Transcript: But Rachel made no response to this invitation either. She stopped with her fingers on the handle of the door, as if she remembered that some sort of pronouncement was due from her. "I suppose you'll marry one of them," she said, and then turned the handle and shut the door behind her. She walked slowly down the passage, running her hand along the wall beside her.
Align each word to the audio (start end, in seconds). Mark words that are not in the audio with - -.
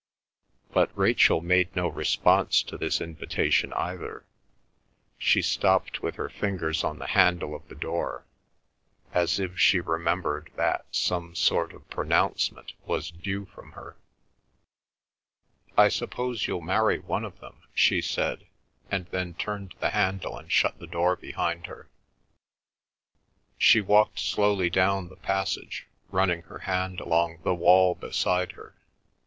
But 0.73 0.89
Rachel 0.97 1.41
made 1.41 1.75
no 1.75 1.87
response 1.87 2.63
to 2.63 2.75
this 2.75 3.01
invitation 3.01 3.71
either. 3.73 4.25
She 5.19 5.43
stopped 5.43 6.01
with 6.01 6.15
her 6.15 6.27
fingers 6.27 6.83
on 6.83 6.97
the 6.97 7.05
handle 7.05 7.53
of 7.53 7.67
the 7.67 7.75
door, 7.75 8.25
as 9.13 9.39
if 9.39 9.59
she 9.59 9.79
remembered 9.79 10.49
that 10.55 10.87
some 10.89 11.35
sort 11.35 11.71
of 11.71 11.87
pronouncement 11.87 12.73
was 12.87 13.11
due 13.11 13.45
from 13.45 13.73
her. 13.73 13.95
"I 15.77 15.87
suppose 15.87 16.47
you'll 16.47 16.61
marry 16.61 16.97
one 16.97 17.23
of 17.23 17.39
them," 17.39 17.57
she 17.75 18.01
said, 18.01 18.47
and 18.89 19.05
then 19.11 19.35
turned 19.35 19.75
the 19.79 19.91
handle 19.91 20.35
and 20.35 20.51
shut 20.51 20.79
the 20.79 20.87
door 20.87 21.15
behind 21.15 21.67
her. 21.67 21.91
She 23.59 23.81
walked 23.81 24.17
slowly 24.17 24.71
down 24.71 25.09
the 25.09 25.15
passage, 25.15 25.85
running 26.09 26.41
her 26.49 26.57
hand 26.65 26.99
along 26.99 27.41
the 27.43 27.53
wall 27.53 27.93
beside 27.93 28.53
her. 28.53 28.73